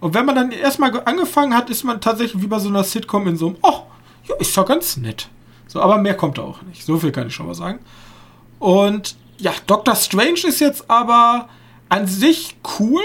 [0.00, 3.28] Und wenn man dann erstmal angefangen hat, ist man tatsächlich wie bei so einer Sitcom
[3.28, 3.82] in so einem, oh,
[4.24, 5.28] ja, ist doch ganz nett.
[5.68, 6.84] So, aber mehr kommt da auch nicht.
[6.84, 7.78] So viel kann ich schon mal sagen.
[8.58, 11.48] Und ja, Doctor Strange ist jetzt aber
[11.88, 13.02] an sich cool.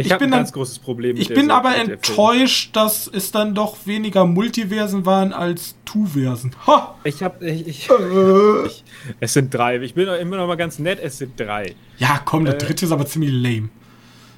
[0.00, 1.16] Ich, ich bin ein ganz großes Problem.
[1.16, 6.54] ich bin aber enttäuscht, dass es dann doch weniger Multiversen waren als Two-Versen.
[7.04, 8.66] Ich habe, ich, ich, äh.
[8.66, 8.84] ich,
[9.20, 9.78] es sind drei.
[9.78, 10.98] Ich bin immer noch mal ganz nett.
[11.02, 11.74] Es sind drei.
[11.98, 13.68] Ja, komm, der äh, dritte ist aber ziemlich lame.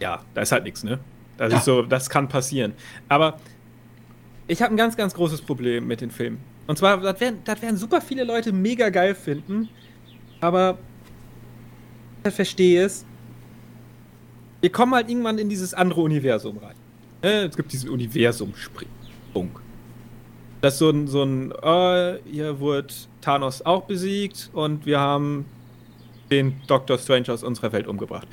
[0.01, 0.99] Ja, da ist halt nichts, ne?
[1.37, 1.59] Das ja.
[1.59, 2.73] ist so, das kann passieren.
[3.09, 3.39] Aber
[4.49, 6.39] ich habe ein ganz, ganz großes Problem mit den Filmen.
[6.67, 9.69] Und zwar, das werden, das werden super viele Leute mega geil finden,
[10.41, 10.79] aber
[12.27, 13.05] ich verstehe es.
[14.63, 16.77] Wir kommen halt irgendwann in dieses andere Universum rein.
[17.21, 19.51] Äh, es gibt diesen Universum-Sprung.
[20.61, 25.47] Das ist so ein, so ein äh, hier wurde Thanos auch besiegt und wir haben
[26.31, 28.29] den Doctor Strange aus unserer Welt umgebracht.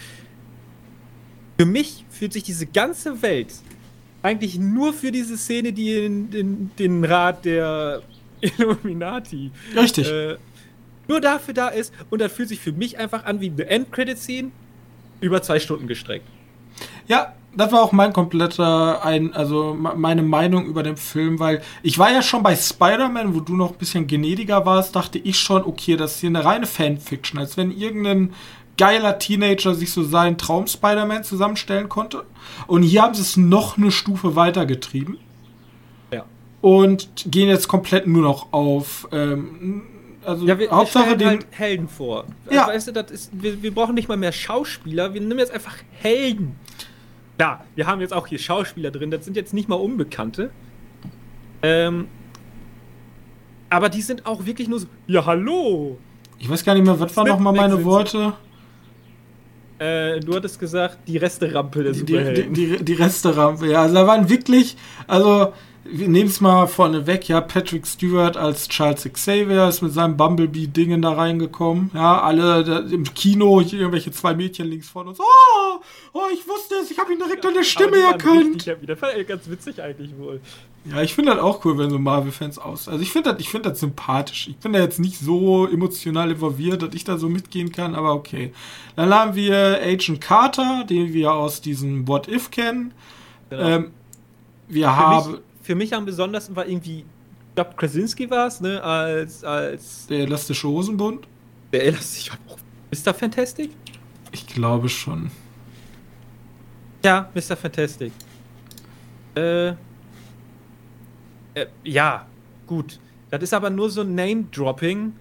[1.58, 3.56] Für mich fühlt sich diese ganze Welt
[4.22, 8.04] eigentlich nur für diese Szene, die in, in den Rat der
[8.42, 9.50] Illuminati.
[9.76, 10.08] Richtig.
[10.08, 10.38] Äh,
[11.08, 14.52] nur dafür da ist und das fühlt sich für mich einfach an wie eine End-Credit-Scene
[15.22, 16.28] über zwei Stunden gestreckt.
[17.08, 21.98] Ja, das war auch mein kompletter, ein, also meine Meinung über den Film, weil ich
[21.98, 25.64] war ja schon bei Spider-Man, wo du noch ein bisschen gnädiger warst, dachte ich schon,
[25.64, 28.34] okay, das ist hier eine reine Fanfiction, als wenn irgendein
[28.78, 32.24] geiler Teenager sich so seinen Traum Spider-Man zusammenstellen konnte.
[32.68, 35.18] Und hier haben sie es noch eine Stufe weiter getrieben.
[36.14, 36.24] Ja.
[36.62, 39.82] Und gehen jetzt komplett nur noch auf ähm,
[40.26, 42.26] also ja, wir, Hauptsache wir den halt Helden vor.
[42.50, 42.62] Ja.
[42.62, 45.54] Also, weißt du, das ist, wir, wir brauchen nicht mal mehr Schauspieler, wir nehmen jetzt
[45.54, 46.56] einfach Helden.
[47.40, 50.52] Ja, wir haben jetzt auch hier Schauspieler drin, das sind jetzt nicht mal Unbekannte.
[51.62, 52.08] Ähm,
[53.70, 55.98] aber die sind auch wirklich nur so, ja, hallo.
[56.38, 58.34] Ich weiß gar nicht mehr, was waren Smith noch mal meine Worte?
[59.78, 62.54] Äh, du hattest gesagt, die Resterampe der Die, die, Superhelden.
[62.54, 63.84] die, die Resterampe, ja.
[63.84, 64.76] Also da waren wirklich,
[65.08, 65.54] also
[65.84, 70.18] wir nehmen es mal vorne weg, ja, Patrick Stewart als Charles Xavier ist mit seinem
[70.18, 71.90] Bumblebee-Dingen da reingekommen.
[71.94, 75.20] Ja, alle da, im Kino, irgendwelche zwei Mädchen links von uns.
[75.20, 75.80] Oh,
[76.14, 78.68] oh ich wusste es, ich habe ihn direkt an der Stimme erkannt.
[78.68, 78.88] richtig.
[78.88, 80.42] Das war ganz witzig eigentlich wohl.
[80.86, 82.88] Ja, ich finde das auch cool, wenn so Marvel-Fans aus.
[82.88, 84.48] Also ich finde das, ich finde das sympathisch.
[84.48, 88.14] Ich bin da jetzt nicht so emotional involviert, dass ich da so mitgehen kann, aber
[88.14, 88.54] okay.
[88.96, 92.94] Dann haben wir Agent Carter, den wir aus diesem What If kennen.
[93.50, 93.64] Genau.
[93.64, 93.92] Ähm,
[94.68, 95.38] wir für, haben
[95.70, 100.22] für mich am besondersten war irgendwie, ich glaube, Krasinski war es, ne, als, als der
[100.22, 101.28] elastische Hosenbund.
[101.72, 102.32] der Elastik.
[102.92, 103.14] Mr.
[103.14, 103.70] Fantastic?
[104.32, 105.30] Ich glaube schon.
[107.06, 107.56] Ja, Mr.
[107.56, 108.12] Fantastic.
[109.36, 109.76] Äh, äh,
[111.84, 112.26] ja,
[112.66, 113.00] gut.
[113.30, 115.14] Das ist aber nur so Name-Dropping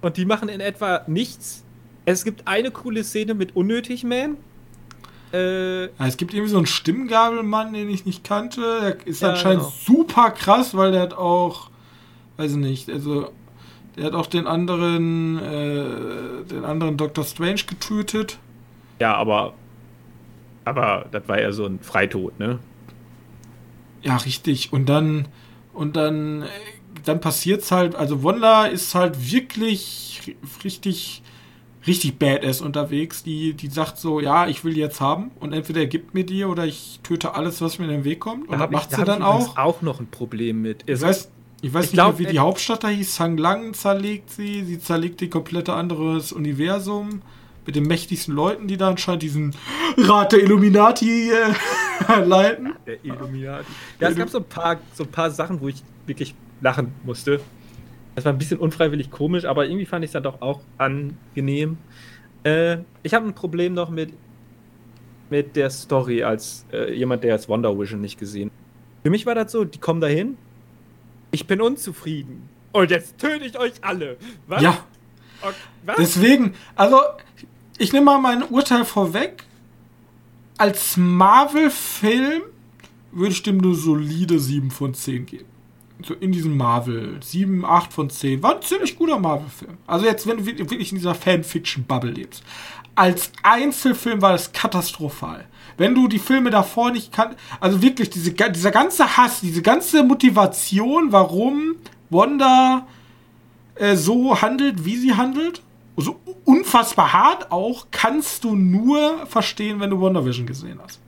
[0.00, 1.62] und die machen in etwa nichts.
[2.06, 4.38] Es gibt eine coole Szene mit Unnötig Man.
[5.32, 8.60] Äh, Ja, es gibt irgendwie so einen Stimmgabelmann, den ich nicht kannte.
[8.80, 9.72] Der ist Ja, anscheinend genau.
[9.84, 11.70] super krass, weil der hat auch,
[12.36, 13.30] weiß ich nicht, also
[13.96, 18.38] der hat auch den anderen, äh, den anderen Doctor Strange getötet.
[19.00, 19.54] ja, aber.
[20.64, 22.58] Aber das war ja so ein Freitod, ne?
[24.02, 24.72] Ja, richtig.
[24.72, 25.26] Und dann,
[25.72, 26.46] und dann, äh,
[27.04, 31.22] dann passiert's halt, also Wanda ist halt wirklich ri- richtig,
[31.86, 33.22] richtig badass unterwegs.
[33.22, 36.24] Die, die sagt so, ja, ich will die jetzt haben und entweder er gibt mir
[36.24, 38.44] die oder ich töte alles, was mir in den Weg kommt.
[38.48, 39.56] Und das hab ich- macht da sie dann auch.
[39.56, 40.82] auch noch ein Problem mit.
[40.86, 41.30] Ich weiß,
[41.62, 43.14] ich weiß Ich nicht glaub, mehr, wie äh, die Hauptstadt da hieß.
[43.16, 44.64] Sang Lang zerlegt sie.
[44.64, 47.22] Sie zerlegt die komplette anderes Universum.
[47.66, 49.54] Mit den mächtigsten Leuten, die da anscheinend diesen
[49.98, 52.72] Rat der Illuminati äh, leiten.
[52.86, 53.66] Der Illuminati.
[54.00, 57.40] Ja, es gab so ein, paar, so ein paar Sachen, wo ich wirklich lachen musste.
[58.14, 61.78] Das war ein bisschen unfreiwillig komisch, aber irgendwie fand ich es dann doch auch angenehm.
[62.44, 64.12] Äh, ich habe ein Problem noch mit,
[65.30, 68.50] mit der Story als äh, jemand, der jetzt Wonder Vision nicht gesehen
[69.02, 70.36] Für mich war das so, die kommen dahin,
[71.30, 72.48] ich bin unzufrieden.
[72.72, 74.16] Und jetzt töte ich euch alle.
[74.46, 74.62] Was?
[74.62, 74.84] Ja,
[75.42, 75.54] Ok,
[75.86, 75.96] was?
[75.96, 76.98] deswegen, also
[77.78, 79.44] ich nehme mal mein Urteil vorweg.
[80.58, 82.42] Als Marvel-Film
[83.12, 85.46] würde ich dem eine solide 7 von 10 geben.
[86.04, 87.18] So in diesem Marvel.
[87.22, 88.42] 7, 8 von 10.
[88.42, 89.78] War ein ziemlich guter Marvel-Film.
[89.86, 92.42] Also jetzt, wenn du wirklich in dieser Fanfiction-Bubble lebst.
[92.94, 95.46] Als Einzelfilm war das katastrophal.
[95.76, 100.02] Wenn du die Filme davor nicht kannst, also wirklich diese, dieser ganze Hass, diese ganze
[100.02, 101.76] Motivation, warum
[102.10, 102.86] Wanda
[103.76, 105.62] äh, so handelt, wie sie handelt,
[105.96, 111.00] so unfassbar hart auch, kannst du nur verstehen, wenn du WandaVision gesehen hast.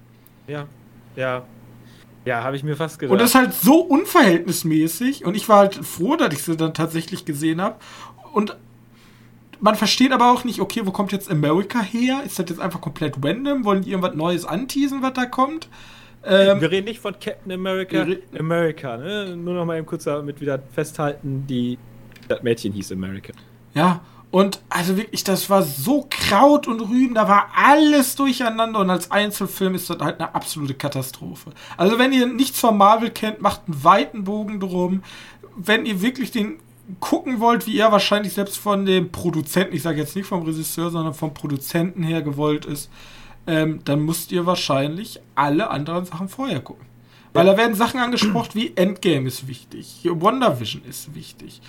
[0.46, 0.66] Ja,
[1.16, 1.42] ja.
[2.24, 3.12] Ja, habe ich mir fast gedacht.
[3.12, 6.74] Und das ist halt so unverhältnismäßig und ich war halt froh, dass ich sie dann
[6.74, 7.76] tatsächlich gesehen habe.
[8.32, 8.56] Und
[9.60, 12.22] man versteht aber auch nicht, okay, wo kommt jetzt America her?
[12.24, 13.64] Ist das jetzt einfach komplett random?
[13.64, 15.68] Wollen die irgendwas Neues anteasen, was da kommt?
[16.24, 18.06] Ähm, Wir reden nicht von Captain America,
[18.38, 19.36] America, ne?
[19.36, 21.78] Nur noch mal eben kurz damit wieder festhalten, die
[22.28, 23.32] das Mädchen hieß America.
[23.74, 24.00] Ja,
[24.32, 29.10] und also wirklich, das war so Kraut und Rüben, da war alles durcheinander und als
[29.10, 31.52] Einzelfilm ist das halt eine absolute Katastrophe.
[31.76, 35.02] Also wenn ihr nichts von Marvel kennt, macht einen weiten Bogen drum.
[35.54, 36.60] Wenn ihr wirklich den
[36.98, 40.90] gucken wollt, wie er wahrscheinlich selbst von dem Produzenten, ich sage jetzt nicht vom Regisseur,
[40.90, 42.90] sondern vom Produzenten her gewollt ist,
[43.46, 46.86] ähm, dann müsst ihr wahrscheinlich alle anderen Sachen vorher gucken.
[47.32, 51.60] Weil da werden Sachen angesprochen wie Endgame ist wichtig, WandaVision ist wichtig.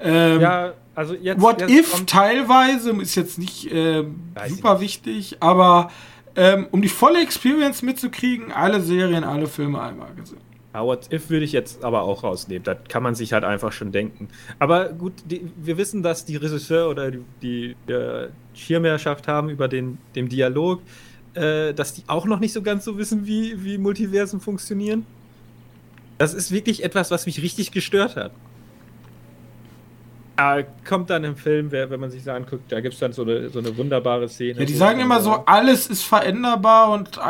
[0.00, 1.40] Ähm, ja, also jetzt.
[1.40, 4.82] What jetzt If teilweise ist jetzt nicht ähm, super nicht.
[4.82, 5.90] wichtig, aber
[6.34, 10.40] ähm, um die volle Experience mitzukriegen, alle Serien, alle Filme einmal gesehen.
[10.74, 12.64] Ja, What If würde ich jetzt aber auch rausnehmen.
[12.64, 14.28] Das kann man sich halt einfach schon denken.
[14.58, 19.68] Aber gut, die, wir wissen, dass die Regisseur oder die, die äh, Schirmherrschaft haben über
[19.68, 20.80] den, den Dialog,
[21.34, 25.06] äh, dass die auch noch nicht so ganz so wissen, wie, wie Multiversen funktionieren.
[26.18, 28.32] Das ist wirklich etwas, was mich richtig gestört hat.
[30.36, 33.22] Aber kommt dann im Film, wenn man sich das anguckt, da gibt es dann so
[33.22, 34.60] eine, so eine wunderbare Szene.
[34.60, 37.20] Ja, die sagen immer so, alles ist veränderbar und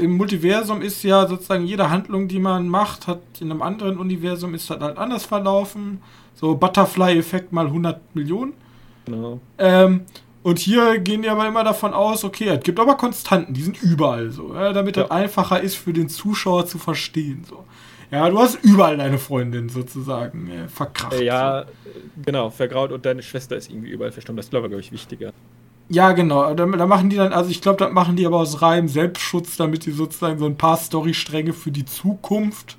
[0.00, 4.54] im Multiversum ist ja sozusagen jede Handlung, die man macht, hat in einem anderen Universum
[4.54, 6.02] ist das halt anders verlaufen.
[6.34, 8.52] So Butterfly-Effekt mal 100 Millionen.
[9.06, 9.40] Genau.
[9.56, 10.02] Ähm,
[10.48, 13.82] und hier gehen die aber immer davon aus, okay, es gibt aber Konstanten, die sind
[13.82, 15.02] überall so, ja, damit Ja.
[15.02, 17.44] das einfacher ist für den Zuschauer zu verstehen.
[17.48, 17.64] So.
[18.10, 21.20] Ja, du hast überall deine Freundin sozusagen äh, verkracht.
[21.20, 21.66] Ja, äh,
[22.24, 24.36] genau, vergraut und deine Schwester ist irgendwie überall verstorben.
[24.38, 25.32] Das ist, glaube ich, wichtiger.
[25.90, 26.54] Ja, genau.
[26.54, 29.56] Da, da machen die dann, also ich glaube, das machen die aber aus reinem Selbstschutz,
[29.56, 32.76] damit die sozusagen so ein paar Storystränge für die Zukunft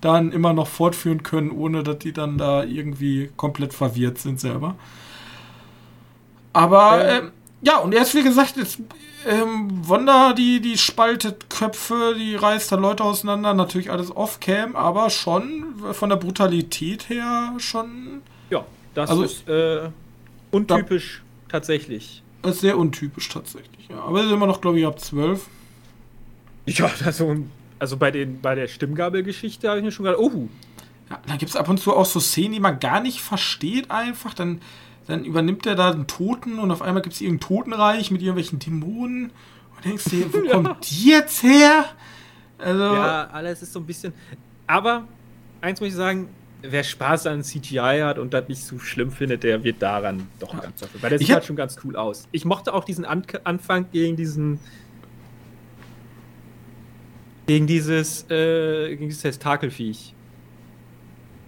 [0.00, 4.74] dann immer noch fortführen können, ohne dass die dann da irgendwie komplett verwirrt sind selber.
[6.54, 7.18] Aber Ja.
[7.18, 8.78] ähm, ja, und erst wie gesagt, jetzt
[9.26, 15.08] ähm, Wanda, die, die spaltet Köpfe, die reißt da Leute auseinander, natürlich alles off-cam, aber
[15.10, 18.64] schon von der Brutalität her schon Ja,
[18.94, 19.88] das Also- ist äh,
[20.50, 22.22] untypisch tatsächlich.
[22.46, 23.88] ist sehr untypisch tatsächlich.
[23.88, 24.00] Ja.
[24.02, 25.46] Aber ist immer noch, glaube ich, ab 12.
[26.66, 27.36] Ja, also,
[27.78, 30.48] also bei, den, bei der Stimmgabelgeschichte habe ich mir schon gedacht, oh,
[31.10, 33.90] Ja, dann gibt es ab und zu auch so Szenen, die man gar nicht versteht
[33.90, 34.34] einfach.
[34.34, 34.60] Dann,
[35.06, 38.58] dann übernimmt er da einen Toten und auf einmal gibt es irgendein Totenreich mit irgendwelchen
[38.58, 39.32] Dämonen.
[39.76, 41.86] Und denkst dir, wo kommt die jetzt her?
[42.58, 44.14] Also, ja, alles ist so ein bisschen.
[44.66, 45.06] Aber
[45.60, 46.28] eins muss ich sagen,
[46.62, 50.60] wer Spaß an CGI hat und das nicht so schlimm findet, der wird daran doch
[50.60, 51.02] ganz dafür.
[51.02, 52.26] Weil der sieht halt schon ganz cool aus.
[52.32, 54.58] Ich mochte auch diesen An Anfang gegen diesen.
[57.46, 60.13] Gegen dieses, äh, gegen dieses Tentakelviech.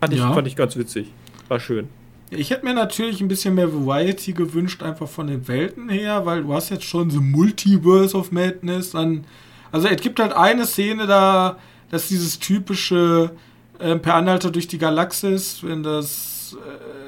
[0.01, 0.33] Fand ich, Ja.
[0.33, 1.13] fand ich ganz witzig.
[1.49, 1.89] War schön.
[2.31, 6.43] ich hätte mir natürlich ein bisschen mehr Variety gewünscht, einfach von den Welten her, weil
[6.43, 8.91] du hast jetzt schon so Multiverse of Madness.
[8.91, 9.25] Dann,
[9.71, 11.59] also es gibt halt eine Szene da,
[11.91, 13.31] dass dieses typische
[13.79, 16.57] äh, per Anhalter durch die Galaxis, wenn das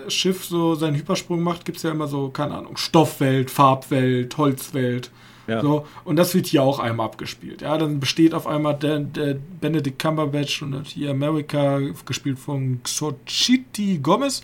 [0.06, 4.36] äh, Schiff so seinen Hypersprung macht, gibt es ja immer so, keine Ahnung, Stoffwelt, Farbwelt,
[4.38, 5.10] Holzwelt.
[5.48, 5.62] Ja.
[5.62, 7.62] So, und das wird hier auch einmal abgespielt.
[7.62, 13.98] Ja, dann besteht auf einmal der, der Benedict Cumberbatch und hier America, gespielt von Xochitl
[13.98, 14.42] Gomez.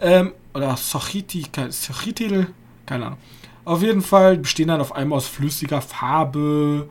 [0.00, 2.48] Ähm, oder Sochiti, ke- Sochitil,
[2.86, 3.18] keine Ahnung.
[3.64, 6.88] Auf jeden Fall bestehen dann auf einmal aus flüssiger Farbe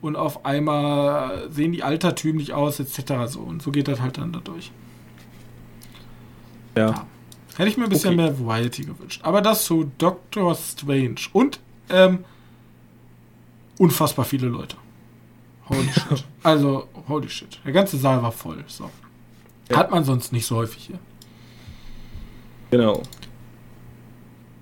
[0.00, 3.12] und auf einmal sehen die altertümlich aus, etc.
[3.26, 3.40] So.
[3.40, 4.72] Und so geht das halt dann dadurch.
[6.76, 7.06] Ja.
[7.56, 8.16] Hätte ich mir ein bisschen Okay.
[8.16, 9.20] mehr Variety gewünscht.
[9.22, 11.14] Aber das zu Doctor Strange.
[11.32, 12.24] Und ähm,
[13.78, 14.76] unfassbar viele Leute.
[15.68, 16.24] Holy shit.
[16.42, 17.60] Also, holy shit.
[17.64, 18.62] Der ganze Saal war voll.
[18.66, 18.90] So.
[19.70, 19.76] Ja.
[19.78, 20.98] Hat man sonst nicht so häufig hier.
[22.70, 23.02] Genau.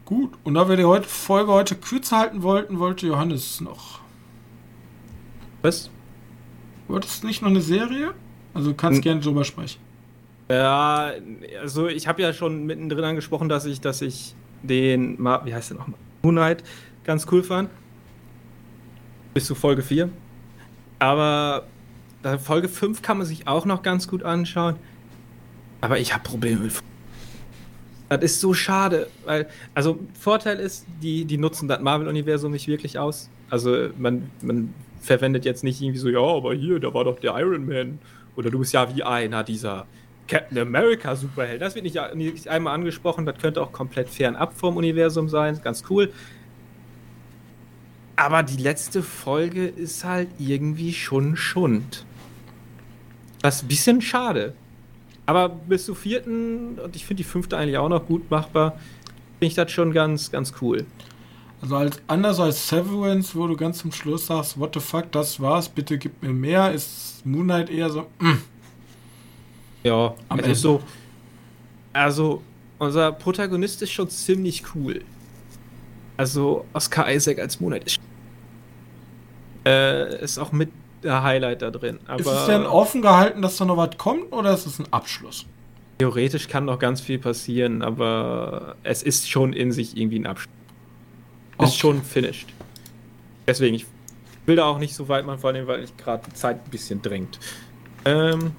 [0.04, 0.32] Gut.
[0.44, 4.00] Und da wir die heute, Folge heute kürzer halten wollten, wollte Johannes noch.
[5.62, 5.90] Was?
[6.88, 8.12] Wolltest du nicht noch eine Serie?
[8.52, 9.02] Also du kannst Hm.
[9.02, 9.80] gerne drüber sprechen.
[10.50, 11.12] Ja,
[11.62, 15.78] also ich habe ja schon mittendrin angesprochen, dass ich, dass ich den, wie heißt der
[15.78, 15.98] nochmal?
[16.22, 16.62] Moon Knight
[17.04, 17.70] ganz cool fand.
[19.34, 20.08] Bis zu Folge 4.
[21.00, 21.64] Aber
[22.42, 24.76] Folge 5 kann man sich auch noch ganz gut anschauen.
[25.80, 26.72] Aber ich habe Probleme mit.
[28.08, 32.98] Das ist so schade, weil, also Vorteil ist, die, die nutzen das Marvel-Universum nicht wirklich
[32.98, 33.28] aus.
[33.50, 37.36] Also man, man verwendet jetzt nicht irgendwie so, ja, aber hier, da war doch der
[37.38, 37.98] Iron Man.
[38.36, 39.86] Oder du bist ja wie einer dieser
[40.28, 41.60] Captain America Superheld.
[41.60, 45.84] Das wird nicht, nicht einmal angesprochen, das könnte auch komplett fernab vom Universum sein, ganz
[45.90, 46.12] cool.
[48.16, 52.04] Aber die letzte Folge ist halt irgendwie schon Schund.
[53.42, 54.54] Das ist ein bisschen schade.
[55.26, 58.72] Aber bis zur vierten, und ich finde die fünfte eigentlich auch noch gut machbar,
[59.38, 60.86] finde ich das schon ganz, ganz cool.
[61.60, 65.40] Also als, anders als Severance, wo du ganz zum Schluss sagst, what the fuck, das
[65.40, 68.32] war's, bitte gib mir mehr, ist Moonlight eher so, mm,
[69.82, 70.50] Ja, Am es Ende.
[70.52, 70.82] ist so.
[71.94, 72.42] Also,
[72.78, 75.02] unser Protagonist ist schon ziemlich cool.
[76.18, 78.00] Also, Oscar Isaac als Moonlight ist.
[79.66, 80.70] Äh, ist auch mit
[81.02, 81.98] der Highlight da drin.
[82.06, 84.86] Aber ist es denn offen gehalten, dass da noch was kommt oder ist es ein
[84.92, 85.46] Abschluss?
[85.96, 90.50] theoretisch kann noch ganz viel passieren, aber es ist schon in sich irgendwie ein Abschluss.
[91.60, 91.70] Ist Okay.
[91.78, 92.48] schon finished.
[93.46, 93.86] Deswegen, ich
[94.44, 96.70] will da auch nicht so weit machen, vor allem, weil ich gerade die Zeit ein
[96.70, 97.38] bisschen drängt.
[98.04, 98.50] Ähm,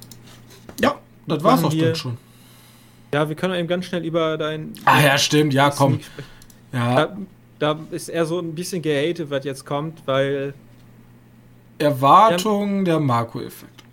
[0.80, 0.96] Ja,
[1.28, 2.18] das war's auch wir- dann schon.
[3.13, 4.74] ja, wir können eben ganz schnell über dein.
[4.86, 6.00] Ah ja, stimmt, ja, komm.
[6.72, 7.18] Ja, Da,
[7.60, 10.54] da ist er so ein bisschen gehatet, was jetzt kommt, weil,
[11.78, 13.84] Erwartung, der Marco-Effekt.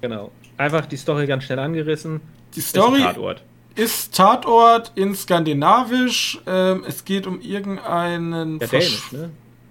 [0.00, 2.20] genau, einfach die Story ganz schnell angerissen.
[2.54, 3.42] Die Ist Story Tatort.
[3.74, 6.40] ist Tatort in Skandinavisch.
[6.46, 8.60] Ähm, es geht um irgendeinen.
[8.60, 9.30] Ja, Dänisch, ne?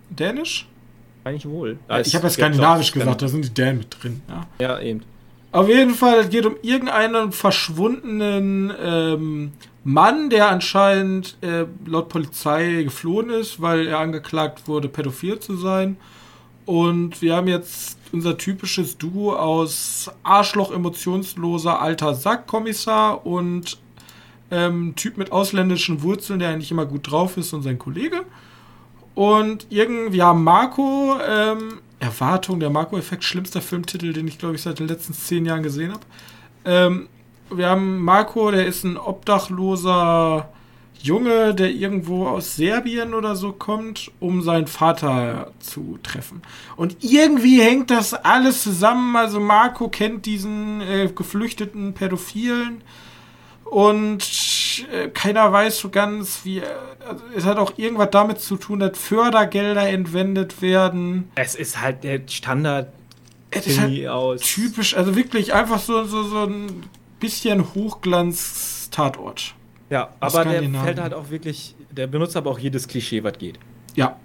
[0.09, 0.67] Dänisch?
[1.23, 1.79] Eigentlich wohl.
[2.03, 4.21] ich habe ja Skandinavisch gesagt, da sind die Dänen mit drin.
[4.29, 4.47] Ja.
[4.59, 5.03] Ja, eben.
[5.51, 12.83] Auf jeden Fall, es geht um irgendeinen verschwundenen ähm, Mann, der anscheinend äh, laut Polizei
[12.83, 15.97] geflohen ist, weil er angeklagt wurde, pädophil zu sein.
[16.65, 23.77] Und wir haben jetzt unser typisches Duo aus Arschloch, emotionsloser alter Sackkommissar und
[24.51, 28.23] ähm, Typ mit ausländischen Wurzeln, der eigentlich immer gut drauf ist und sein Kollege.
[29.13, 34.79] Und irgendwie haben Marco, ähm, Erwartung, der Marco-Effekt, schlimmster Filmtitel, den ich glaube ich seit
[34.79, 36.03] den letzten zehn Jahren gesehen habe.
[36.65, 37.07] Ähm,
[37.49, 40.49] wir haben Marco, der ist ein obdachloser
[41.05, 46.41] Junge, der irgendwo aus Serbien oder so kommt, um seinen Vater zu treffen.
[46.75, 49.15] Und irgendwie hängt das alles zusammen.
[49.15, 52.81] Also Marco kennt diesen äh, geflüchteten Pädophilen
[53.65, 54.23] und
[54.91, 56.59] äh, keiner weiß so ganz, wie.
[56.59, 56.63] äh,
[57.07, 61.29] Also es hat auch irgendwas damit zu tun, dass Fördergelder entwendet werden.
[61.35, 62.87] Es ist halt der Standard
[63.51, 64.41] Es ist halt aus.
[64.41, 66.83] typisch, also wirklich einfach so, so, so ein
[67.19, 69.53] bisschen Hochglanz-Tatort.
[69.89, 73.59] Ja, aber der fällt halt auch wirklich, der benutzt aber auch jedes Klischee, was geht.
[73.95, 74.17] Ja,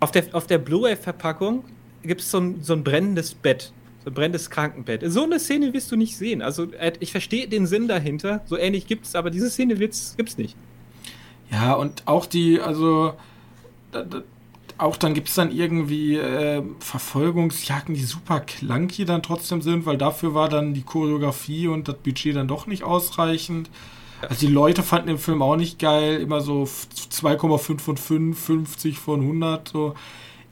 [0.00, 1.64] Auf der, auf der Blu-ray-Verpackung
[2.02, 3.72] gibt es so ein, so ein brennendes Bett,
[4.04, 5.02] so ein brennendes Krankenbett.
[5.06, 6.40] So eine Szene wirst du nicht sehen.
[6.40, 10.14] Also äh, ich verstehe den Sinn dahinter, so ähnlich gibt es, aber diese Szene wird's,
[10.16, 10.56] gibt's nicht.
[11.50, 13.14] Ja, und auch die, also
[13.90, 14.22] da, da,
[14.76, 19.98] auch dann gibt es dann irgendwie äh, Verfolgungsjagden, die super clunky dann trotzdem sind, weil
[19.98, 23.68] dafür war dann die Choreografie und das Budget dann doch nicht ausreichend.
[24.22, 28.38] Also die Leute fanden den Film auch nicht geil, immer so f- 2,5 von 5,
[28.38, 29.94] 50 von 100, so.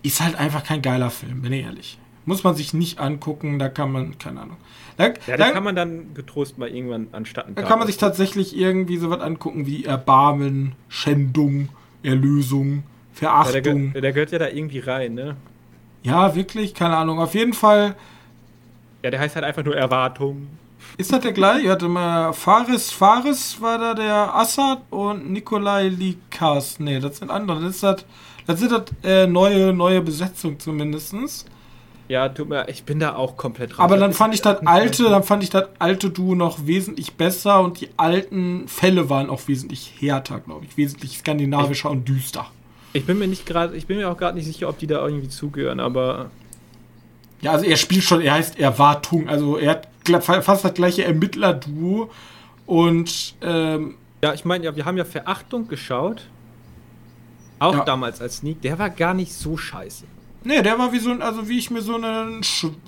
[0.03, 1.99] Ist halt einfach kein geiler Film, bin ich ehrlich.
[2.27, 4.57] Muss man sich nicht angucken, da kann man, keine Ahnung.
[4.97, 8.57] Da, Ja, da- kann man dann getrost mal irgendwann anstatt da kann man sich tatsächlich
[8.57, 11.69] irgendwie so was angucken wie Erbarmen, Schändung,
[12.03, 12.83] Erlösung,
[13.21, 13.93] ja, der, Verachtung.
[13.93, 15.37] der gehört ja da irgendwie rein, ne?
[16.03, 17.19] Ja, wirklich, keine Ahnung.
[17.21, 17.97] Auf jeden Fall
[19.03, 20.47] Ja, der heißt halt einfach nur Erwartung.
[20.97, 21.71] Ist das der gleiche.
[21.71, 26.79] Hatte mal Faris, Faris war da der Assad und Nikolai Likas.
[26.81, 27.61] Nee, das sind andere.
[27.61, 28.05] Das ist das,
[28.47, 31.45] das sind das äh, neue, neue Besetzung zumindestens.
[32.09, 33.81] Ja, tut mir, ich bin da auch komplett raus.
[33.81, 37.15] Aber dann ist fand ich das alte, dann fand ich das alte Duo noch wesentlich
[37.15, 40.77] besser und die alten Fälle waren auch wesentlich härter, glaube ich.
[40.77, 42.47] Wesentlich skandinavischer und düster.
[42.93, 45.05] Ich bin mir nicht gerade, ich bin mir auch gerade nicht sicher, ob die da
[45.05, 46.31] irgendwie zugehören, aber
[47.43, 49.89] Ja, also er spielt schon, er heißt Erwartung, also er hat
[50.21, 52.11] fast das gleiche Ermittler-Duo
[52.67, 56.29] und ähm, ja, ich meine, ja, wir haben ja Verachtung geschaut.
[57.59, 57.85] Auch Ja.
[57.85, 60.05] damals als Sneak, der war gar nicht so scheiße.
[60.45, 62.41] ne, der war wie so ein, also wie ich mir so eine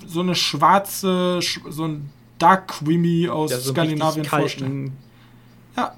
[0.05, 4.91] so eine schwarze, sch so ein Dark Creamy aus Ja, so Skandinavien vorstelle.
[5.75, 5.93] Ja,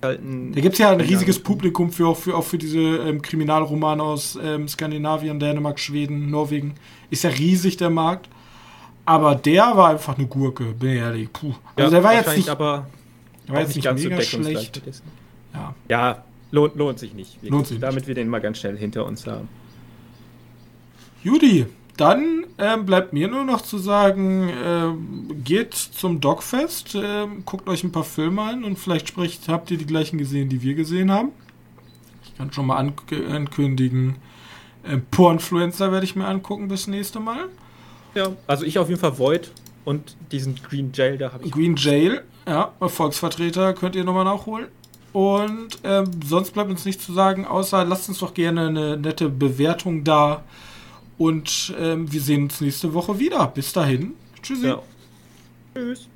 [0.00, 0.52] kalten.
[0.52, 1.38] da gibt es ja ein riesiges.
[1.38, 6.74] Publikum für auch für, auch für diese ähm, Kriminalromane aus ähm, Skandinavien, Dänemark, Schweden, Norwegen.
[7.10, 8.28] Ist ja riesig der Markt.
[9.06, 11.32] Aber der war einfach eine Gurke, bin ich ehrlich.
[11.32, 11.54] Puh.
[11.76, 12.86] Also Ja, der war jetzt nicht, aber
[13.46, 14.82] war jetzt nicht nicht ganz so mega schlecht.
[15.52, 15.74] Ja.
[15.88, 17.34] Ja, lohnt, lohnt sich nicht.
[17.34, 17.50] wirklich.
[17.50, 17.82] Lohnt sich nicht.
[17.82, 19.48] Damit wir den mal ganz schnell hinter uns haben.
[21.22, 27.68] Judy, dann ähm, bleibt mir nur noch zu sagen, ähm, geht zum Dogfest, ähm, guckt
[27.68, 30.74] euch ein paar Filme an und vielleicht spricht, habt ihr die gleichen gesehen, die wir
[30.74, 31.30] gesehen haben.
[32.24, 32.94] Ich kann schon mal an
[33.30, 34.16] ankündigen,
[34.86, 37.48] ähm, Pornfluencer werde ich mir angucken bis nächste Mal.
[38.14, 39.50] Ja, also ich auf jeden Fall Void
[39.84, 41.52] und diesen Green Jail, da habe ich.
[41.52, 44.68] Green Jail, ja, Volksvertreter könnt ihr nochmal nachholen.
[45.12, 49.28] Und ähm, sonst bleibt uns nichts zu sagen, außer lasst uns doch gerne eine nette
[49.28, 50.42] Bewertung da.
[51.18, 53.46] Und ähm, wir sehen uns nächste Woche wieder.
[53.46, 54.14] Bis dahin.
[54.42, 54.66] Tschüssi.
[54.66, 54.82] Ja.
[55.72, 56.08] Tschüss.